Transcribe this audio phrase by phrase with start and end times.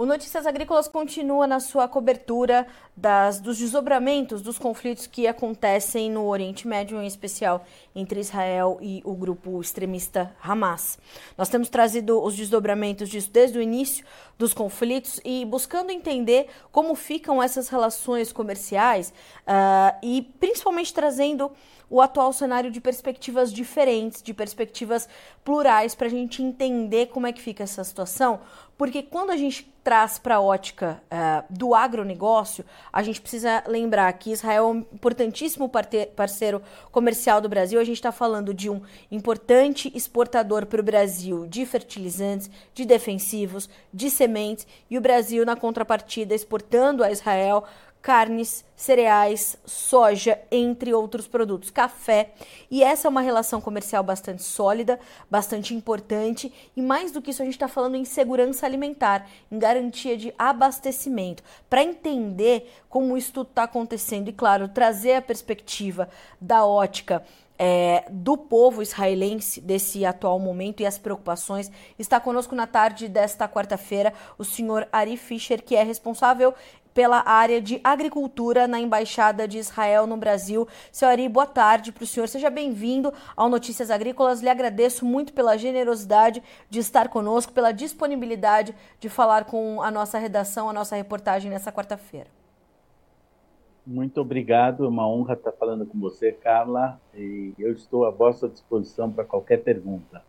[0.00, 6.28] O Notícias Agrícolas continua na sua cobertura das, dos desdobramentos dos conflitos que acontecem no
[6.28, 11.00] Oriente Médio, em especial entre Israel e o grupo extremista Hamas.
[11.36, 14.06] Nós temos trazido os desdobramentos disso desde o início
[14.38, 19.12] dos conflitos e buscando entender como ficam essas relações comerciais
[19.48, 21.50] uh, e principalmente trazendo
[21.90, 25.08] o atual cenário de perspectivas diferentes, de perspectivas
[25.44, 28.40] plurais, para a gente entender como é que fica essa situação,
[28.76, 34.12] porque quando a gente traz para a ótica uh, do agronegócio, a gente precisa lembrar
[34.12, 35.68] que Israel é um importantíssimo
[36.14, 36.62] parceiro
[36.92, 37.80] comercial do Brasil.
[37.80, 43.68] A gente está falando de um importante exportador para o Brasil de fertilizantes, de defensivos,
[43.92, 47.64] de sementes, e o Brasil, na contrapartida, exportando a Israel
[48.00, 52.32] carnes, cereais, soja, entre outros produtos, café.
[52.70, 54.98] E essa é uma relação comercial bastante sólida,
[55.30, 56.52] bastante importante.
[56.76, 60.32] E mais do que isso, a gente está falando em segurança alimentar, em garantia de
[60.38, 61.42] abastecimento.
[61.68, 66.08] Para entender como isso está acontecendo e, claro, trazer a perspectiva
[66.40, 67.22] da ótica
[67.58, 71.70] é, do povo israelense desse atual momento e as preocupações.
[71.98, 76.54] Está conosco na tarde desta quarta-feira o senhor Ari Fischer, que é responsável
[76.98, 80.66] pela área de agricultura na Embaixada de Israel no Brasil.
[80.90, 82.26] Seu Ari, boa tarde para o senhor.
[82.26, 84.40] Seja bem-vindo ao Notícias Agrícolas.
[84.40, 90.18] Lhe agradeço muito pela generosidade de estar conosco, pela disponibilidade de falar com a nossa
[90.18, 92.26] redação, a nossa reportagem nessa quarta-feira.
[93.86, 98.48] Muito obrigado, é uma honra estar falando com você, Carla, e eu estou à vossa
[98.48, 100.20] disposição para qualquer pergunta.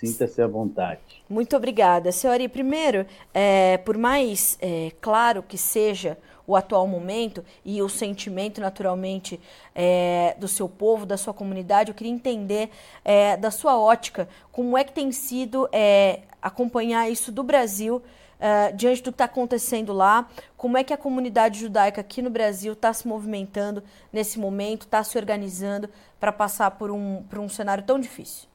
[0.00, 1.00] Sinta-se à vontade.
[1.28, 2.10] Muito obrigada.
[2.10, 8.62] Senhora, primeiro, é, por mais é, claro que seja o atual momento e o sentimento,
[8.62, 9.38] naturalmente,
[9.74, 12.70] é, do seu povo, da sua comunidade, eu queria entender
[13.04, 18.02] é, da sua ótica como é que tem sido é, acompanhar isso do Brasil
[18.40, 22.30] Uh, diante do que está acontecendo lá, como é que a comunidade judaica aqui no
[22.30, 27.50] Brasil está se movimentando nesse momento, está se organizando para passar por um, por um
[27.50, 28.49] cenário tão difícil?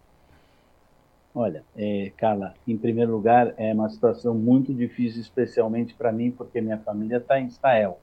[1.37, 6.61] Olha, é, Carla, em primeiro lugar, é uma situação muito difícil, especialmente para mim, porque
[6.61, 7.99] minha família está em Israel.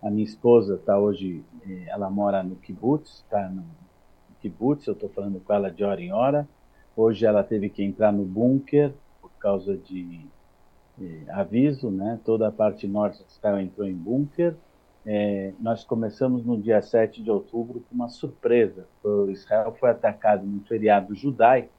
[0.00, 3.64] A minha esposa está hoje, é, ela mora no kibbutz, está no
[4.40, 6.48] kibbutz, eu estou falando com ela de hora em hora.
[6.96, 10.24] Hoje ela teve que entrar no bunker por causa de
[11.02, 12.20] é, aviso, né?
[12.24, 14.54] Toda a parte norte de Israel entrou em bunker.
[15.04, 18.86] É, nós começamos no dia 7 de outubro com uma surpresa.
[19.02, 21.75] O Israel foi atacado num feriado judaico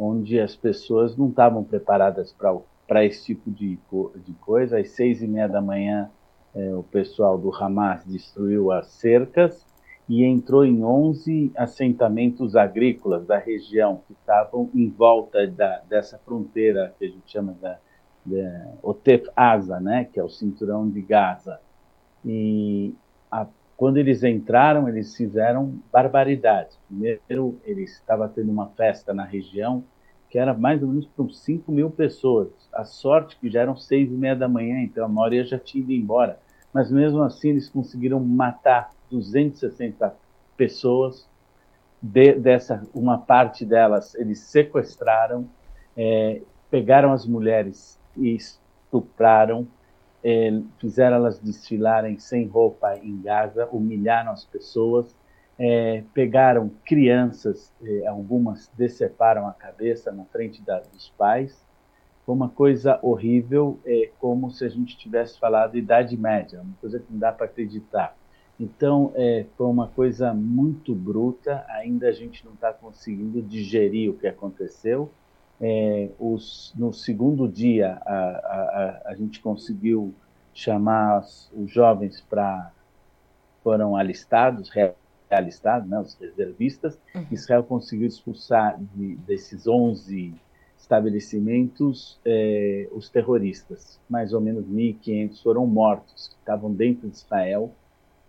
[0.00, 2.34] onde as pessoas não estavam preparadas
[2.88, 3.78] para esse tipo de,
[4.24, 4.78] de coisa.
[4.78, 6.10] Às seis e meia da manhã,
[6.54, 9.66] é, o pessoal do Hamas destruiu as cercas
[10.08, 16.94] e entrou em 11 assentamentos agrícolas da região que estavam em volta da, dessa fronteira
[16.98, 17.78] que a gente chama da,
[18.24, 21.60] da Otef Asa, né, que é o cinturão de Gaza.
[22.24, 22.94] E
[23.30, 23.46] a
[23.80, 26.78] quando eles entraram, eles fizeram barbaridades.
[26.86, 29.82] Primeiro, eles estava tendo uma festa na região
[30.28, 32.48] que era mais ou menos para 5 mil pessoas.
[32.74, 35.82] A sorte que já eram seis e meia da manhã, então a maioria já tinha
[35.82, 36.38] ido embora.
[36.74, 40.14] Mas mesmo assim, eles conseguiram matar 260
[40.58, 41.26] pessoas.
[42.02, 45.48] De, dessa, uma parte delas eles sequestraram,
[45.96, 49.66] é, pegaram as mulheres e estupraram,
[50.22, 55.14] é, fizeram elas desfilarem sem roupa em Gaza, humilharam as pessoas,
[55.58, 61.64] é, pegaram crianças, é, algumas deceparam a cabeça na frente da, dos pais.
[62.24, 66.98] Foi uma coisa horrível, é como se a gente tivesse falado Idade Média, uma coisa
[66.98, 68.16] que não dá para acreditar.
[68.58, 74.14] Então, é, foi uma coisa muito bruta, ainda a gente não está conseguindo digerir o
[74.14, 75.10] que aconteceu,
[75.60, 80.14] é, os, no segundo dia, a, a, a, gente conseguiu
[80.54, 82.72] chamar os, jovens para.
[83.62, 84.70] foram alistados,
[85.30, 86.98] realistados, né, os reservistas.
[87.14, 87.26] Uhum.
[87.30, 90.32] Israel conseguiu expulsar de, desses 11
[90.78, 94.00] estabelecimentos é, os terroristas.
[94.08, 97.70] Mais ou menos 1.500 foram mortos, que estavam dentro de Israel.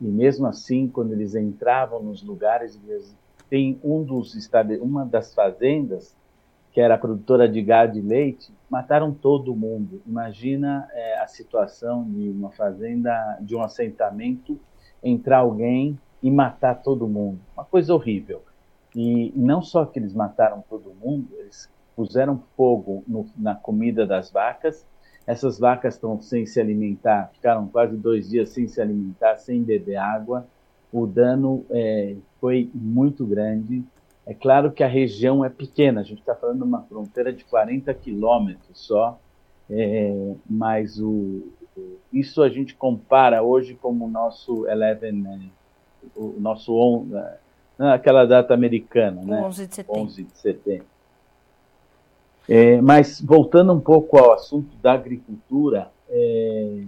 [0.01, 2.77] E mesmo assim, quando eles entravam nos lugares,
[3.49, 4.35] tem um dos
[4.81, 6.13] uma das fazendas
[6.71, 10.01] que era produtora de gado e leite, mataram todo mundo.
[10.07, 14.57] Imagina é, a situação de uma fazenda, de um assentamento,
[15.03, 17.39] entrar alguém e matar todo mundo.
[17.55, 18.41] Uma coisa horrível.
[18.95, 24.31] E não só que eles mataram todo mundo, eles puseram fogo no, na comida das
[24.31, 24.85] vacas.
[25.27, 29.97] Essas vacas estão sem se alimentar, ficaram quase dois dias sem se alimentar, sem beber
[29.97, 30.47] água.
[30.91, 33.83] O dano é, foi muito grande
[34.31, 37.43] é claro que a região é pequena, a gente está falando de uma fronteira de
[37.43, 39.19] 40 quilômetros só,
[39.69, 41.47] É, mas o,
[42.11, 45.49] isso a gente compara hoje como o nosso 11, né,
[46.13, 47.37] o nosso on, né,
[47.93, 49.41] aquela data americana, né?
[49.43, 50.01] 11 de setembro.
[50.01, 50.85] 11 de setembro.
[52.49, 56.83] É, mas voltando um pouco ao assunto da agricultura, é,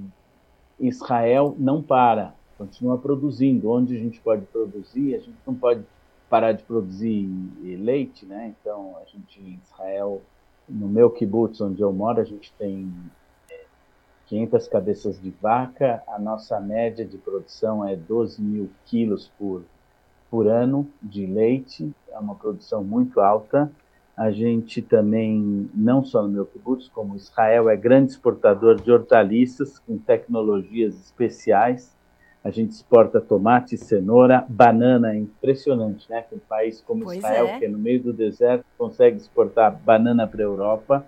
[0.78, 3.72] Israel não para, continua produzindo.
[3.72, 5.84] Onde a gente pode produzir, a gente não pode
[6.33, 7.30] parar de produzir
[7.62, 8.56] leite, né?
[8.59, 10.19] Então a gente em Israel,
[10.68, 12.91] no meu kibbutz onde eu moro, a gente tem
[14.25, 19.62] 500 cabeças de vaca, a nossa média de produção é 12 mil quilos por,
[20.31, 23.71] por ano de leite, é uma produção muito alta.
[24.18, 29.77] A gente também, não só no meu kibbutz, como Israel é grande exportador de hortaliças
[29.77, 31.93] com tecnologias especiais.
[32.44, 36.24] A gente exporta tomate, cenoura, banana, é impressionante, né?
[36.24, 37.60] Que um país como pois Israel, é.
[37.60, 41.06] que é no meio do deserto, consegue exportar banana para a Europa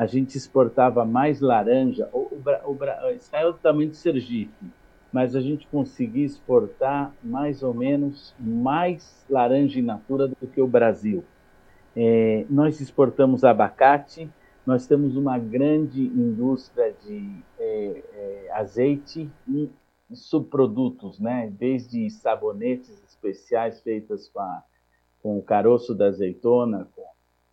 [0.00, 2.08] a gente exportava mais laranja.
[2.10, 4.72] O, o, o, Israel é tamanho de Sergipe,
[5.12, 10.66] mas a gente conseguia exportar mais ou menos mais laranja in natura do que o
[10.66, 11.22] Brasil.
[11.94, 14.26] É, nós exportamos abacate,
[14.64, 19.68] nós temos uma grande indústria de é, é, azeite e
[20.12, 21.52] subprodutos, né?
[21.58, 24.62] desde sabonetes especiais feitos com, a,
[25.22, 27.04] com o caroço da azeitona, com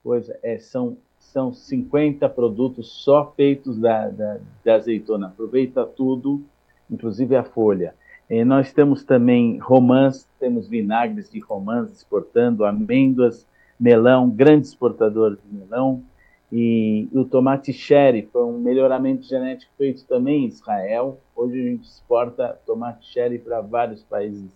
[0.03, 5.27] coisa, é, são são 50 produtos só feitos da, da, da azeitona.
[5.27, 6.43] Aproveita tudo,
[6.89, 7.93] inclusive a folha.
[8.29, 13.47] E nós temos também romãs, temos vinagres de romãs exportando, amêndoas,
[13.79, 16.03] melão, grande exportador de melão.
[16.51, 21.19] E o tomate cherry foi um melhoramento genético feito também em Israel.
[21.35, 24.49] Hoje a gente exporta tomate cherry para vários países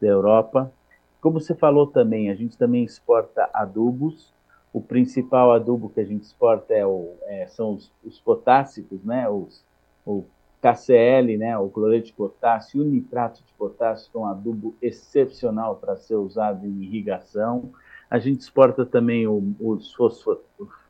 [0.00, 0.72] da Europa.
[1.20, 4.32] Como você falou também, a gente também exporta adubos,
[4.72, 9.28] o principal adubo que a gente exporta é o, é, são os, os, potássicos, né?
[9.28, 9.64] Os,
[10.04, 10.22] o
[10.60, 11.56] KCl, né?
[11.56, 15.96] o cloreto de potássio e o nitrato de potássio, que é um adubo excepcional para
[15.96, 17.72] ser usado em irrigação.
[18.10, 19.92] A gente exporta também o, os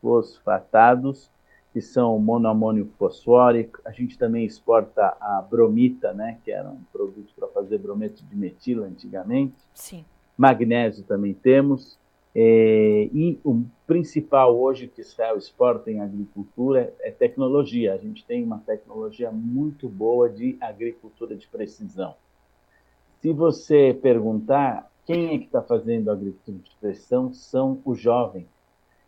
[0.01, 1.31] fosfatados,
[1.73, 3.81] que são monoamônio fosfórico.
[3.85, 6.39] A gente também exporta a bromita, né?
[6.45, 9.57] que era um produto para fazer brometo de metila antigamente.
[9.75, 10.05] Sim.
[10.37, 11.99] Magnésio também temos.
[12.35, 17.95] É, e o principal hoje que Israel exporta em agricultura é tecnologia.
[17.95, 22.15] A gente tem uma tecnologia muito boa de agricultura de precisão.
[23.23, 28.47] Se você perguntar quem é que está fazendo agricultura de precisão, são os jovens.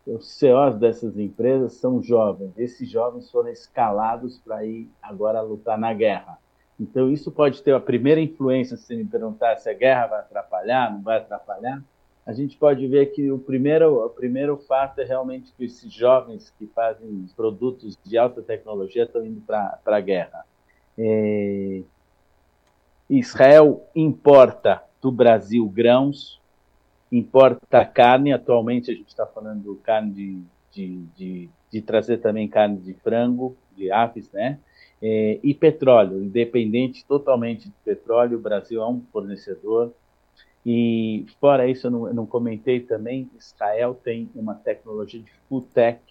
[0.07, 2.57] Os CEOs dessas empresas são jovens.
[2.57, 6.39] Esses jovens foram escalados para ir agora lutar na guerra.
[6.79, 10.91] Então, isso pode ter a primeira influência, se me perguntar se a guerra vai atrapalhar,
[10.91, 11.83] não vai atrapalhar
[12.29, 16.53] a gente pode ver que o primeiro, o primeiro fato é realmente que esses jovens
[16.59, 20.45] que fazem produtos de alta tecnologia estão indo para a guerra.
[20.95, 21.81] É,
[23.09, 26.39] Israel importa do Brasil grãos,
[27.11, 32.77] importa carne, atualmente a gente está falando carne de, de, de, de, trazer também carne
[32.77, 34.59] de frango, de aves, né?
[35.01, 39.93] É, e petróleo, independente totalmente de petróleo, o Brasil é um fornecedor
[40.65, 45.67] e fora isso, eu não, eu não, comentei também, Israel tem uma tecnologia de food
[45.67, 46.01] tech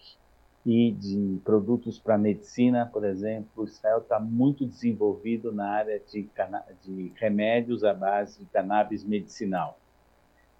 [0.71, 3.65] e de produtos para medicina, por exemplo.
[3.65, 6.29] Israel está muito desenvolvido na área de,
[6.83, 9.79] de remédios à base de cannabis medicinal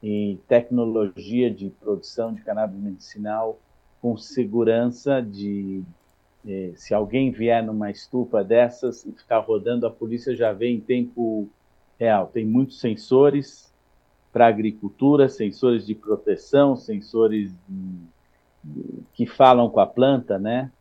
[0.01, 3.59] e tecnologia de produção de cannabis medicinal
[4.01, 5.83] com segurança de
[6.47, 10.79] eh, se alguém vier numa estufa dessas e ficar rodando, a polícia já vê em
[10.79, 11.47] tempo
[11.99, 12.27] real.
[12.33, 13.71] Tem muitos sensores
[14.33, 17.53] para agricultura, sensores de proteção, sensores
[19.13, 20.71] que falam com a planta, né?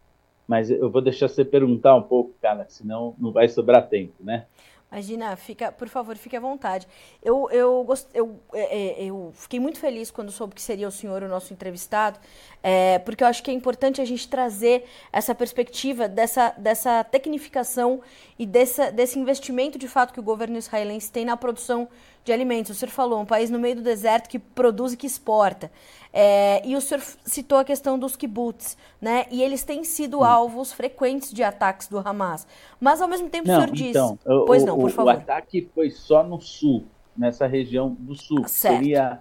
[0.46, 4.46] Mas eu vou deixar você perguntar um pouco, cara, senão não vai sobrar tempo, né?
[4.90, 6.88] Imagina, fica, por favor, fique à vontade.
[7.22, 10.90] Eu, eu, gost, eu, é, é, eu fiquei muito feliz quando soube que seria o
[10.90, 12.18] senhor o nosso entrevistado,
[12.62, 18.00] é, porque eu acho que é importante a gente trazer essa perspectiva dessa, dessa tecnificação
[18.38, 21.86] e dessa, desse investimento de fato que o governo israelense tem na produção
[22.24, 22.70] de alimentos.
[22.70, 25.70] O senhor falou, um país no meio do deserto que produz e que exporta.
[26.12, 29.26] É, e o senhor citou a questão dos kibbutz, né?
[29.30, 32.46] E eles têm sido alvos frequentes de ataques do Hamas.
[32.80, 33.90] Mas, ao mesmo tempo, não, o senhor disse...
[33.90, 35.14] Então, pois o, não, por favor.
[35.14, 36.84] O ataque foi só no sul,
[37.16, 38.46] nessa região do sul.
[38.46, 38.76] Certo.
[38.76, 39.20] Seria...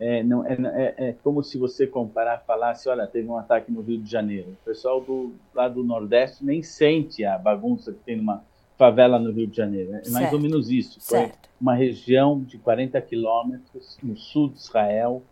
[0.00, 3.80] É, não, é, é, é, como se você comparar, falasse, olha, teve um ataque no
[3.80, 4.50] Rio de Janeiro.
[4.50, 8.44] O pessoal do, lá do Nordeste nem sente a bagunça que tem numa
[8.78, 9.96] favela no Rio de Janeiro.
[9.96, 11.00] É mais ou menos isso.
[11.00, 15.22] Foi uma região de 40 quilômetros no sul de Israel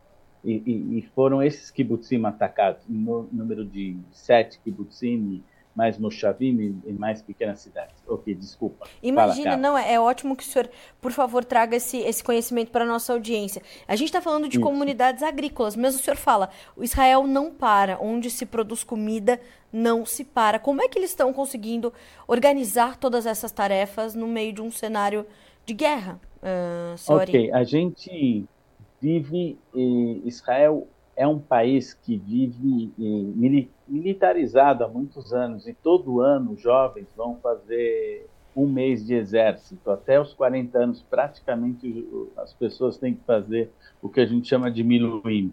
[0.44, 5.42] e, e, e foram esses kibbutzim atacados, no número de sete kibbutzim
[5.76, 7.94] mais Moshavim e mais pequenas cidades.
[8.08, 8.88] Ok, desculpa.
[9.02, 12.70] Imagina, Fala, não, é, é, ótimo que o senhor, por favor, traga esse, esse conhecimento
[12.70, 13.62] para a nossa audiência.
[13.86, 14.66] A gente está falando de Isso.
[14.66, 19.38] comunidades agrícolas, mas o senhor fala, o Israel não para, onde se produz comida
[19.70, 20.58] não se para.
[20.58, 21.92] Como é que eles estão conseguindo
[22.26, 25.26] organizar todas essas tarefas no meio de um cenário
[25.66, 28.46] de guerra, uh, Ok, a gente
[29.00, 29.58] vive,
[30.24, 32.92] Israel é um país que vive
[33.88, 39.90] militarizado há muitos anos e todo ano jovens vão fazer um mês de exército.
[39.90, 42.06] Até os 40 anos, praticamente
[42.36, 43.70] as pessoas têm que fazer
[44.00, 45.52] o que a gente chama de miluim.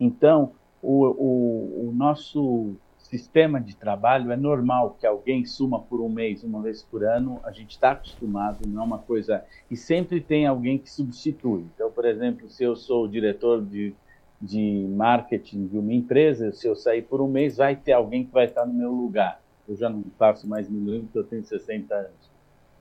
[0.00, 6.08] Então, o, o, o nosso sistema de trabalho é normal que alguém suma por um
[6.08, 9.44] mês, uma vez por ano, a gente está acostumado, não é uma coisa.
[9.70, 11.64] E sempre tem alguém que substitui.
[11.74, 13.94] Então, por exemplo, se eu sou o diretor de
[14.40, 18.32] de marketing de uma empresa, se eu sair por um mês, vai ter alguém que
[18.32, 19.40] vai estar no meu lugar.
[19.68, 22.30] Eu já não faço mais milhões porque eu tenho 60 anos.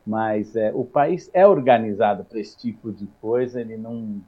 [0.05, 4.21] Mas é, o país é organizado para esse tipo de coisa, ele não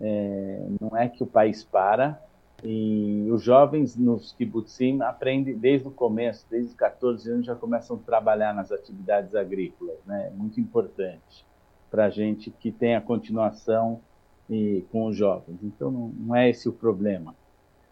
[0.00, 2.22] é, não é que o país para,
[2.62, 7.96] e os jovens nos kibbutzim aprendem desde o começo, desde os 14 anos já começam
[7.96, 10.28] a trabalhar nas atividades agrícolas, né?
[10.28, 11.46] É muito importante
[11.90, 14.00] para a gente que tem a continuação
[14.48, 15.58] e, com os jovens.
[15.62, 17.34] Então, não, não, é esse o problema.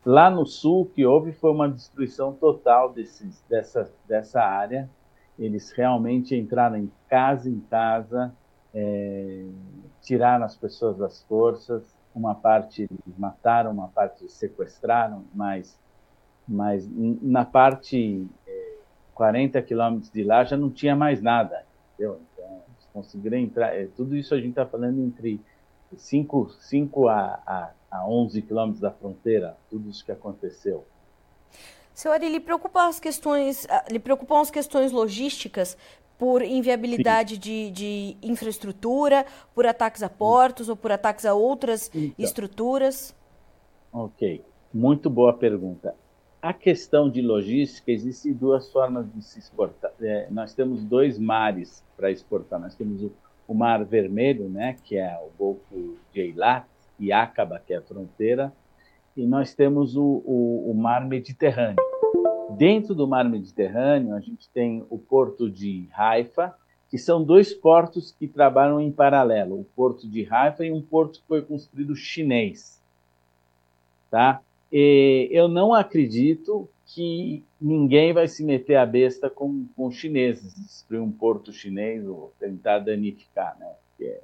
[0.04, 4.88] Lá no sul, o que houve foi uma destruição total desses, dessa, dessa área.
[5.38, 8.32] Eles realmente entraram em casa em casa,
[8.72, 9.44] é,
[10.00, 11.94] tiraram as pessoas das forças.
[12.14, 15.78] Uma parte mataram, uma parte sequestraram, mas,
[16.48, 16.88] mas
[17.20, 18.74] na parte é,
[19.14, 21.66] 40 quilômetros de lá já não tinha mais nada.
[21.94, 22.20] Entendeu?
[22.32, 23.74] Então, eles conseguiram entrar.
[23.74, 25.40] É, tudo isso a gente está falando entre
[25.96, 30.84] 5, 5 a, a, a 11 quilômetros da fronteira, tudo isso que aconteceu.
[32.12, 35.76] Ari, lhe preocupam as questões, ah, lhe preocupam as questões logísticas
[36.18, 39.24] por inviabilidade de, de, infraestrutura,
[39.54, 40.72] por ataques a portos Sim.
[40.72, 43.14] ou por ataques a outras então, estruturas?
[43.92, 45.94] Ok, muito boa pergunta.
[46.40, 49.92] A questão de logística, existem duas formas de se exportar.
[50.00, 52.60] É, nós temos dois mares para exportar.
[52.60, 53.10] Nós temos o
[53.46, 56.66] o Mar Vermelho, né, que é o Golfo de Eilat,
[56.98, 58.52] e Acaba, que é a fronteira,
[59.16, 61.82] e nós temos o, o, o, Mar Mediterrâneo.
[62.56, 66.54] Dentro do Mar Mediterrâneo, a gente tem o porto de Haifa,
[66.88, 71.20] que são dois portos que trabalham em paralelo, o porto de Haifa e um porto
[71.20, 72.82] que foi construído chinês.
[74.10, 74.40] Tá?
[75.30, 81.10] Eu não acredito que ninguém vai se meter a besta com, com chineses, destruir um
[81.10, 83.72] porto chinês ou tentar danificar, né?
[84.00, 84.20] É,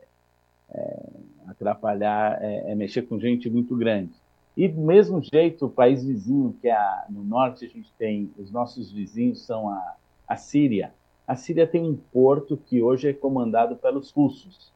[0.74, 1.02] é,
[1.48, 4.12] atrapalhar é, é, mexer com gente muito grande.
[4.56, 8.30] E do mesmo jeito, o país vizinho, que é a, no norte a gente tem,
[8.38, 9.96] os nossos vizinhos são a,
[10.28, 10.92] a Síria.
[11.26, 14.72] A Síria tem um porto que hoje é comandado pelos russos.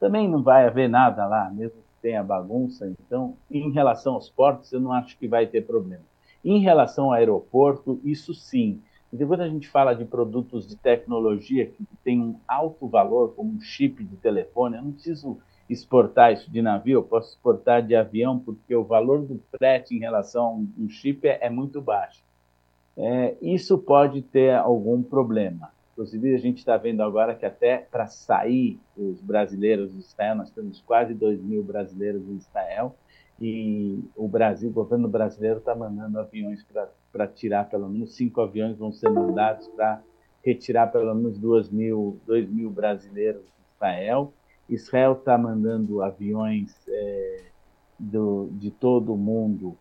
[0.00, 2.92] Também não vai haver nada lá, mesmo que tenha bagunça.
[3.04, 6.04] Então, em relação aos portos, eu não acho que vai ter problema.
[6.44, 8.80] Em relação ao aeroporto, isso sim.
[9.12, 13.52] E depois a gente fala de produtos de tecnologia que tem um alto valor, como
[13.52, 15.38] um chip de telefone, eu não preciso
[15.68, 19.98] exportar isso de navio, eu posso exportar de avião, porque o valor do frete em
[19.98, 22.22] relação a um chip é, é muito baixo.
[22.96, 25.70] É, isso pode ter algum problema.
[25.98, 30.48] Inclusive, a gente está vendo agora que até para sair os brasileiros de Israel, nós
[30.48, 32.94] temos quase 2 mil brasileiros em Israel,
[33.40, 36.64] e o Brasil, o governo brasileiro está mandando aviões
[37.10, 40.00] para tirar, pelo menos cinco aviões vão ser mandados para
[40.44, 44.32] retirar pelo menos duas mil, dois mil brasileiros de Israel.
[44.68, 47.44] Israel está mandando aviões é,
[47.98, 49.76] do, de todo o mundo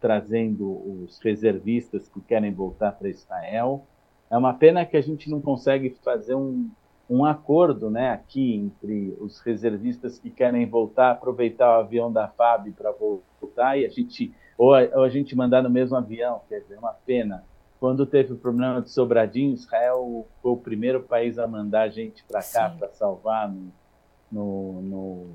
[0.00, 0.68] trazendo
[1.04, 3.86] os reservistas que querem voltar para Israel.
[4.30, 6.70] É uma pena que a gente não consegue fazer um,
[7.10, 12.70] um acordo né, aqui entre os reservistas que querem voltar, aproveitar o avião da FAB
[12.70, 16.60] para voltar e a gente ou a, ou a, gente mandar no mesmo avião, quer
[16.60, 17.42] dizer, é uma pena.
[17.80, 22.42] Quando teve o problema de Sobradinho, Israel foi o primeiro país a mandar gente para
[22.42, 23.72] cá para salvar no,
[24.30, 25.26] no, no,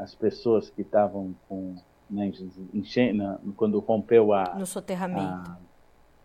[0.00, 1.76] as pessoas que estavam com
[2.10, 2.32] né,
[2.74, 5.50] enchendo, quando rompeu a no soterramento.
[5.50, 5.56] A,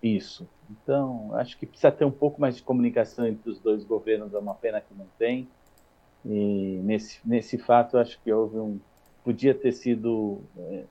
[0.01, 0.48] isso.
[0.70, 4.38] Então, acho que precisa ter um pouco mais de comunicação entre os dois governos, é
[4.38, 5.48] uma pena que não tem.
[6.25, 8.79] E nesse, nesse fato, acho que houve um.
[9.24, 10.41] Podia ter sido.
[10.58, 10.84] É,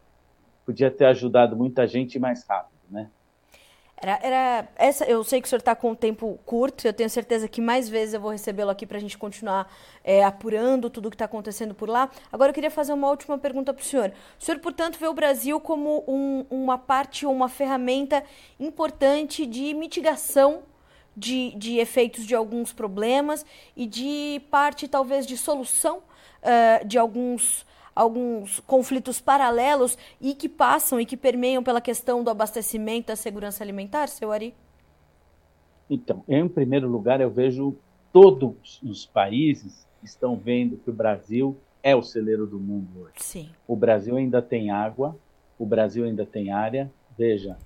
[0.64, 3.10] podia ter ajudado muita gente mais rápido, né?
[4.00, 7.10] Era, era essa, eu sei que o senhor está com um tempo curto, eu tenho
[7.10, 9.72] certeza que mais vezes eu vou recebê-lo aqui para a gente continuar
[10.04, 12.08] é, apurando tudo o que está acontecendo por lá.
[12.30, 14.12] Agora eu queria fazer uma última pergunta para o senhor.
[14.40, 18.22] O senhor, portanto, vê o Brasil como um, uma parte ou uma ferramenta
[18.60, 20.62] importante de mitigação
[21.16, 23.44] de, de efeitos de alguns problemas
[23.76, 27.66] e de parte, talvez, de solução uh, de alguns
[27.98, 33.64] alguns conflitos paralelos e que passam e que permeiam pela questão do abastecimento da segurança
[33.64, 34.54] alimentar, seu Ari?
[35.90, 37.74] Então, em primeiro lugar, eu vejo
[38.12, 43.14] todos os países estão vendo que o Brasil é o celeiro do mundo hoje.
[43.16, 43.48] Sim.
[43.66, 45.16] O Brasil ainda tem água,
[45.58, 46.88] o Brasil ainda tem área.
[47.16, 47.56] Veja,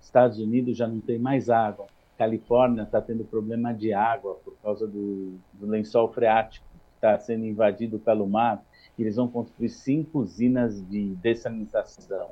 [0.00, 1.86] Estados Unidos já não tem mais água.
[2.16, 7.44] Califórnia está tendo problema de água por causa do, do lençol freático que está sendo
[7.44, 8.64] invadido pelo mar.
[8.98, 12.30] E eles vão construir cinco usinas de dessalinização.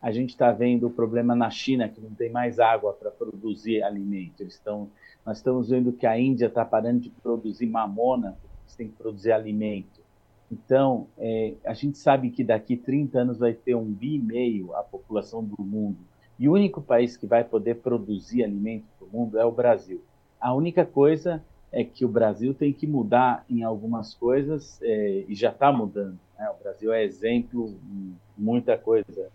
[0.00, 3.82] A gente está vendo o problema na China, que não tem mais água para produzir
[3.84, 4.40] alimento.
[4.40, 4.90] Eles estão,
[5.24, 9.30] nós estamos vendo que a Índia está parando de produzir mamona, eles têm que produzir
[9.30, 10.02] alimento.
[10.50, 14.74] Então, é, a gente sabe que daqui 30 anos vai ter um bi e meio
[14.74, 15.98] a população do mundo.
[16.38, 20.02] E o único país que vai poder produzir alimento para o mundo é o Brasil.
[20.40, 21.42] A única coisa
[21.72, 26.18] é que o Brasil tem que mudar em algumas coisas é, e já está mudando.
[26.38, 26.48] Né?
[26.50, 29.30] O Brasil é exemplo em muita coisa.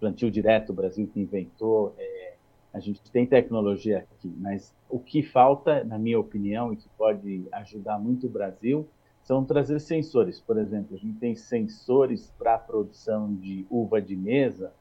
[0.00, 1.94] Plantio direto, o Brasil que inventou.
[1.98, 2.34] É,
[2.72, 7.46] a gente tem tecnologia aqui, mas o que falta, na minha opinião, e que pode
[7.52, 8.88] ajudar muito o Brasil,
[9.22, 10.40] são trazer sensores.
[10.40, 14.72] Por exemplo, a gente tem sensores para a produção de uva de mesa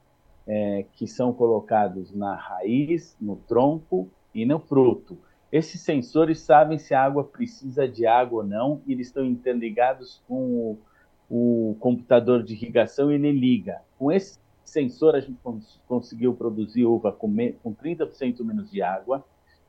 [0.48, 5.18] é, que são colocados na raiz, no tronco e no fruto.
[5.54, 10.20] Esses sensores sabem se a água precisa de água ou não, e eles estão interligados
[10.28, 10.80] com o,
[11.30, 13.80] o computador de irrigação e ele liga.
[14.00, 17.32] Com esse sensor, a gente cons conseguiu produzir uva com,
[17.62, 19.24] com 30% menos de água,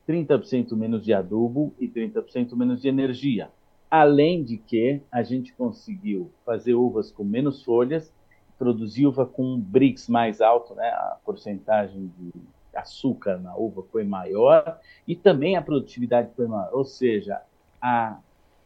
[0.08, 3.50] 30% menos de adubo e 30% menos de energia.
[3.90, 8.10] Além de que a gente conseguiu fazer uvas com menos folhas,
[8.58, 10.88] produzir uva com um Brix mais alto, né?
[10.88, 12.32] a porcentagem de
[12.74, 16.70] açúcar na uva foi maior e também a produtividade foi maior.
[16.72, 17.40] Ou seja,
[17.80, 18.18] a,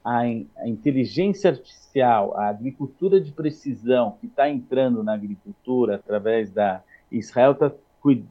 [0.04, 0.20] a,
[0.56, 7.54] a inteligência artificial, a agricultura de precisão que está entrando na agricultura através da Israel
[7.54, 7.72] tá,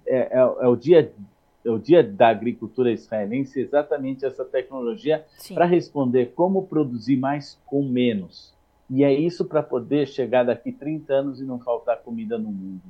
[0.05, 1.11] é, é, é o dia
[1.65, 7.83] é o dia da agricultura israelense exatamente essa tecnologia para responder como produzir mais com
[7.83, 8.55] menos.
[8.89, 12.83] E é isso para poder chegar daqui 30 anos e não faltar comida no mundo.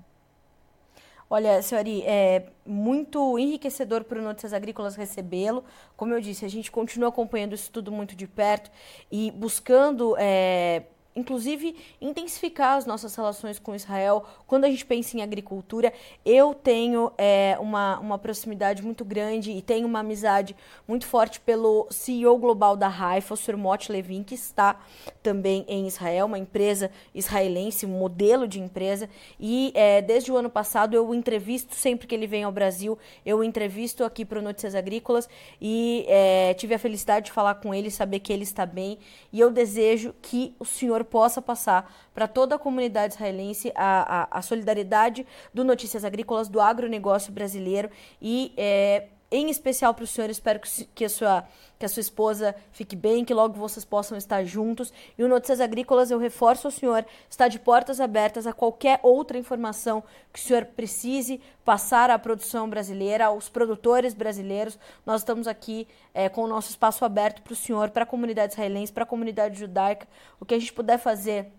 [1.30, 5.64] Olha, senhori, é muito enriquecedor para o Notícias Agrícolas recebê-lo.
[5.98, 8.72] Como eu disse, a gente continua acompanhando isso tudo muito de perto
[9.12, 10.84] e buscando é,
[11.18, 14.24] inclusive intensificar as nossas relações com Israel.
[14.46, 15.92] Quando a gente pensa em agricultura,
[16.24, 20.56] eu tenho é, uma, uma proximidade muito grande e tenho uma amizade
[20.88, 23.58] muito forte pelo CEO global da Haifa, o Sr.
[23.58, 24.80] Mot Levin, que está
[25.24, 29.10] também em Israel, uma empresa israelense, um modelo de empresa.
[29.40, 32.98] E é, desde o ano passado eu o entrevisto sempre que ele vem ao Brasil,
[33.26, 35.28] eu o entrevisto aqui para Notícias Agrícolas
[35.60, 39.00] e é, tive a felicidade de falar com ele, saber que ele está bem.
[39.34, 44.40] E eu desejo que o senhor possa passar para toda a comunidade israelense a, a,
[44.40, 47.90] a, solidariedade do Notícias Agrícolas, do agronegócio brasileiro
[48.22, 50.60] e, é, em especial para o senhor, espero
[50.96, 51.46] que, a sua,
[51.78, 54.94] que a sua esposa fique bem, que logo vocês possam estar juntos.
[55.18, 59.38] E o Notícias Agrícolas, eu reforço ao senhor, está de portas abertas a qualquer outra
[59.38, 64.80] informação que o senhor precise passar à produção brasileira, aos produtores brasileiros.
[65.06, 68.54] Nós estamos aqui é, com o nosso espaço aberto para o senhor, para a comunidade
[68.54, 70.08] israelense, para a comunidade judaica.
[70.40, 71.52] O que a gente puder fazer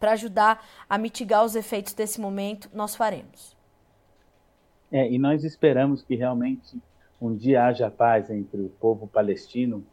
[0.00, 3.56] para ajudar a mitigar os efeitos desse momento, nós faremos.
[4.90, 6.76] É, e nós esperamos que realmente
[7.20, 9.84] um dia haja paz entre o povo palestino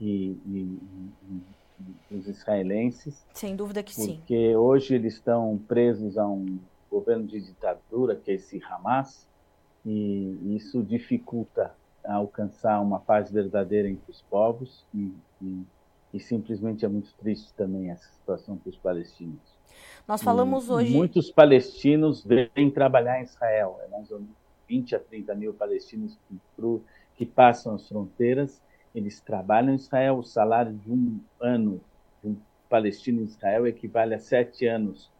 [0.00, 0.78] e, e,
[1.30, 1.42] e,
[2.10, 3.26] e os israelenses.
[3.32, 4.16] Sem dúvida que porque sim.
[4.18, 6.58] Porque hoje eles estão presos a um
[6.90, 9.26] governo de ditadura, que é esse Hamas,
[9.84, 15.12] e isso dificulta alcançar uma paz verdadeira entre os povos e,
[15.42, 15.62] e,
[16.14, 19.58] e simplesmente é muito triste também essa situação para os palestinos.
[20.06, 20.94] Nós falamos e hoje.
[20.94, 26.18] Muitos palestinos vêm trabalhar em Israel, é mais ou menos 20 a 30 mil palestinos
[27.16, 28.62] que, passam as fronteiras,
[28.94, 30.18] eles trabalham em Israel.
[30.18, 31.80] O salário de um ano
[32.22, 32.36] de um
[32.68, 35.10] palestino em Israel equivale a sete anos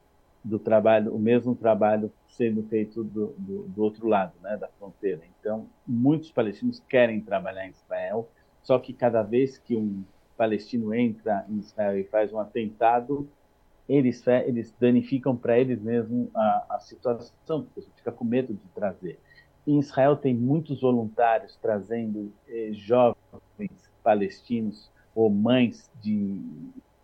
[0.45, 5.23] do trabalho, o mesmo trabalho sendo feito do, do, do, outro lado, né, da fronteira.
[5.41, 8.29] Então, muitos palestinos querem trabalhar em Israel,
[8.63, 10.05] só que cada vez que um
[10.37, 13.29] palestino entra em Israel e faz um atentado,
[13.89, 18.69] eles, eles danificam para eles mesmos a, a situação, porque você fica com medo de
[18.75, 19.19] trazer.
[19.69, 26.41] Em Israel tem muitos voluntários trazendo eh, jovens palestinos ou mães de,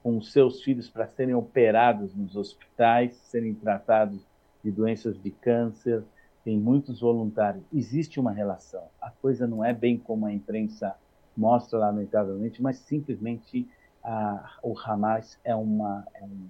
[0.02, 4.26] com seus filhos para serem operados nos hospitais, serem tratados
[4.64, 6.02] de doenças de câncer.
[6.42, 7.62] Tem muitos voluntários.
[7.70, 8.84] Existe uma relação.
[8.98, 10.96] A coisa não é bem como a imprensa
[11.36, 13.68] mostra, lamentavelmente, mas simplesmente
[14.02, 16.46] a, o Hamas é uma, é um,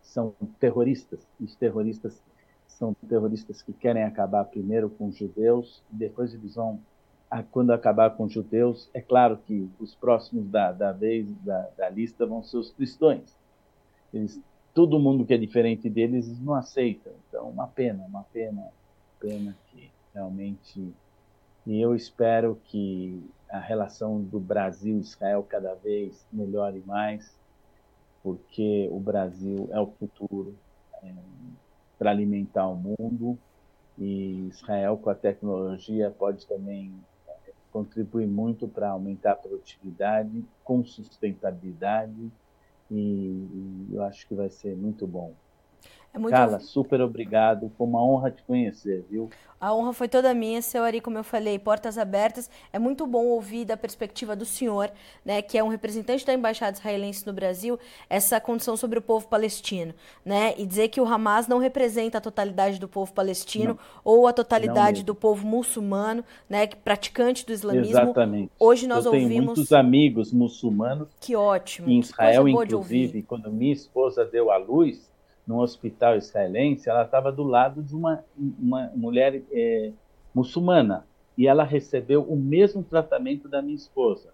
[0.00, 1.26] são terroristas.
[1.40, 2.22] Os terroristas
[2.80, 6.80] são terroristas que querem acabar primeiro com os judeus, depois eles vão,
[7.50, 11.90] quando acabar com os judeus, é claro que os próximos da, da vez da, da
[11.90, 13.36] lista vão ser os cristãos.
[14.14, 14.40] Eles,
[14.72, 17.12] todo mundo que é diferente deles não aceita.
[17.28, 18.66] Então, uma pena, uma pena,
[19.20, 20.90] pena que realmente.
[21.66, 27.30] E eu espero que a relação do Brasil e Israel cada vez melhore mais,
[28.22, 30.54] porque o Brasil é o futuro
[31.02, 31.12] é,
[32.00, 33.38] para alimentar o mundo
[33.98, 36.94] e Israel com a tecnologia pode também
[37.28, 42.32] é, contribuir muito para aumentar a produtividade com sustentabilidade
[42.90, 45.34] e, e eu acho que vai ser muito bom.
[46.12, 46.34] É muito...
[46.34, 47.70] Carla, super obrigado.
[47.76, 49.30] Foi uma honra te conhecer, viu?
[49.60, 52.50] A honra foi toda minha, seu Ari, como eu falei, portas abertas.
[52.72, 54.90] É muito bom ouvir da perspectiva do senhor,
[55.22, 59.28] né, que é um representante da embaixada israelense no Brasil, essa condição sobre o povo
[59.28, 59.92] palestino,
[60.24, 63.78] né, e dizer que o Hamas não representa a totalidade do povo palestino não.
[64.02, 68.00] ou a totalidade do povo muçulmano, né, praticante do islamismo.
[68.00, 68.50] Exatamente.
[68.58, 69.30] Hoje nós eu ouvimos.
[69.30, 71.08] Tenho muitos amigos muçulmanos.
[71.20, 71.90] Que ótimo.
[71.90, 75.09] Em Israel, inclusive, quando minha esposa deu à luz
[75.50, 79.90] num hospital israelense, ela estava do lado de uma, uma mulher é,
[80.32, 81.04] muçulmana
[81.36, 84.32] e ela recebeu o mesmo tratamento da minha esposa.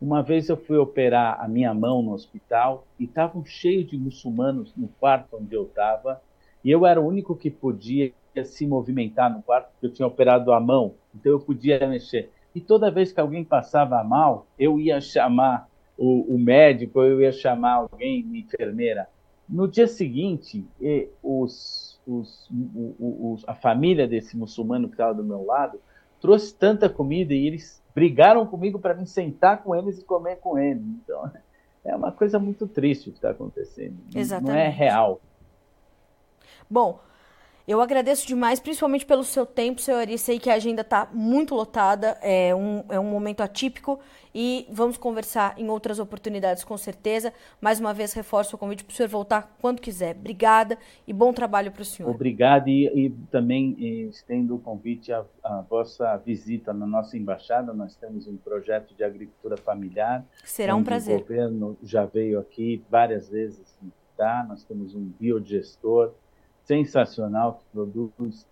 [0.00, 4.74] Uma vez eu fui operar a minha mão no hospital e estavam cheios de muçulmanos
[4.76, 6.20] no quarto onde eu estava
[6.64, 8.12] e eu era o único que podia
[8.44, 12.32] se movimentar no quarto porque eu tinha operado a mão, então eu podia mexer.
[12.52, 17.30] E toda vez que alguém passava mal, eu ia chamar o, o médico, eu ia
[17.30, 19.08] chamar alguém, enfermeira.
[19.48, 20.66] No dia seguinte,
[21.22, 22.50] os, os,
[23.00, 25.80] os, a família desse muçulmano que estava do meu lado
[26.20, 30.58] trouxe tanta comida e eles brigaram comigo para me sentar com eles e comer com
[30.58, 30.82] eles.
[30.82, 31.30] Então,
[31.84, 33.96] é uma coisa muito triste o que está acontecendo.
[34.14, 34.52] Exatamente.
[34.52, 35.20] Não é real.
[36.68, 37.00] Bom,
[37.68, 40.08] eu agradeço demais, principalmente pelo seu tempo, senhor.
[40.08, 44.00] E sei que a agenda está muito lotada, é um, é um momento atípico
[44.34, 47.30] e vamos conversar em outras oportunidades, com certeza.
[47.60, 50.16] Mais uma vez, reforço o convite para o senhor voltar quando quiser.
[50.16, 52.08] Obrigada e bom trabalho para o senhor.
[52.08, 53.76] Obrigado e, e também
[54.08, 57.74] estendo o convite à, à, vossa visita na nossa embaixada.
[57.74, 60.24] Nós temos um projeto de agricultura familiar.
[60.42, 61.18] Será um prazer.
[61.18, 64.48] O governo já veio aqui várias vezes visitar.
[64.48, 66.14] Nós temos um biodigestor
[66.68, 68.46] sensacional que produz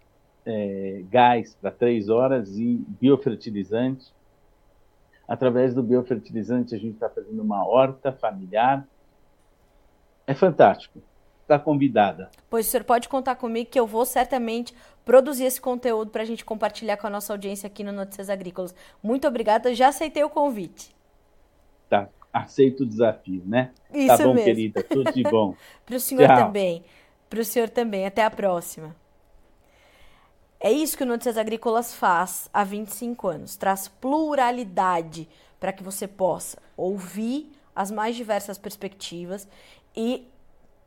[0.47, 4.11] é, gás para três horas e biofertilizante.
[5.29, 8.89] Através do biofertilizante, a gente está fazendo uma horta familiar.
[10.27, 11.03] É fantástico.
[11.43, 12.31] Está convidada.
[12.49, 14.75] Pois o senhor pode contar comigo que eu vou certamente
[15.05, 18.75] produzir esse conteúdo para a gente compartilhar com a nossa audiência aqui no Notícias Agrícolas.
[19.03, 20.97] Muito obrigada, já aceitei o convite.
[21.89, 23.73] Tá, aceito o desafio, né?
[23.93, 24.45] Isso tá bom, mesmo.
[24.45, 24.83] querida.
[24.83, 25.55] Tudo de bom.
[25.87, 26.47] para o senhor Tchau.
[26.47, 26.85] também.
[27.29, 28.07] Para o senhor também.
[28.07, 28.95] Até a próxima.
[30.59, 33.57] É isso que o Notícias Agrícolas faz há 25 anos.
[33.57, 35.29] Traz pluralidade
[35.61, 39.47] para que você possa ouvir as mais diversas perspectivas
[39.95, 40.27] e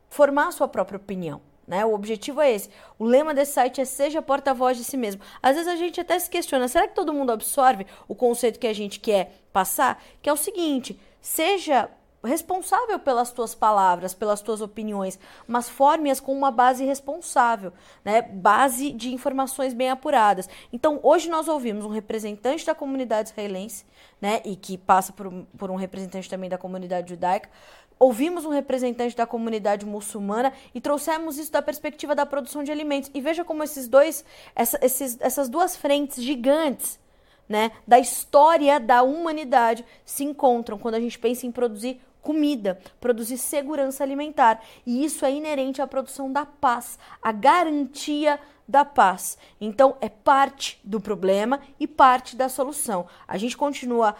[0.08, 1.40] formar a sua própria opinião.
[1.66, 1.84] Né?
[1.84, 2.68] O objetivo é esse.
[2.98, 5.22] O lema desse site é seja porta-voz de si mesmo.
[5.40, 8.66] Às vezes a gente até se questiona, será que todo mundo absorve o conceito que
[8.66, 10.02] a gente quer passar?
[10.20, 11.88] Que é o seguinte, seja
[12.28, 17.72] responsável pelas tuas palavras, pelas tuas opiniões, mas forme-as com uma base responsável,
[18.04, 18.22] né?
[18.22, 20.48] Base de informações bem apuradas.
[20.72, 23.84] Então, hoje nós ouvimos um representante da comunidade israelense,
[24.20, 24.42] né?
[24.44, 27.48] E que passa por, por um representante também da comunidade judaica.
[27.98, 33.10] Ouvimos um representante da comunidade muçulmana e trouxemos isso da perspectiva da produção de alimentos.
[33.12, 36.98] E veja como esses dois, essa, esses, essas duas frentes gigantes
[37.46, 43.38] né, da história da humanidade se encontram quando a gente pensa em produzir comida, produzir
[43.38, 44.62] segurança alimentar.
[44.86, 49.36] E isso é inerente à produção da paz, à garantia da paz.
[49.60, 53.06] Então, é parte do problema e parte da solução.
[53.26, 54.14] A gente continua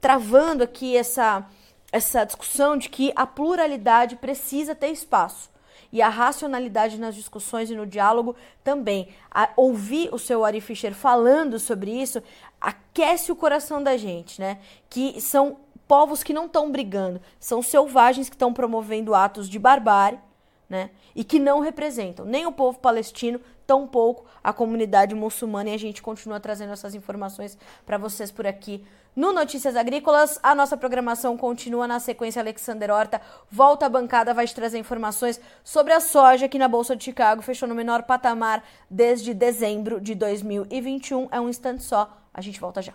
[0.00, 1.46] travando aqui essa,
[1.90, 5.50] essa discussão de que a pluralidade precisa ter espaço.
[5.92, 9.08] E a racionalidade nas discussões e no diálogo também.
[9.28, 12.22] A, ouvir o seu Ari Fischer falando sobre isso
[12.60, 14.58] aquece o coração da gente, né?
[14.88, 15.56] Que são
[15.90, 20.20] povos que não estão brigando, são selvagens que estão promovendo atos de barbárie,
[20.68, 20.90] né?
[21.16, 25.70] E que não representam nem o povo palestino, tampouco a comunidade muçulmana.
[25.70, 30.38] E a gente continua trazendo essas informações para vocês por aqui no Notícias Agrícolas.
[30.44, 32.40] A nossa programação continua na sequência.
[32.40, 36.94] Alexander Horta volta à bancada, vai te trazer informações sobre a soja que na Bolsa
[36.94, 41.26] de Chicago fechou no menor patamar desde dezembro de 2021.
[41.32, 42.94] É um instante só, a gente volta já.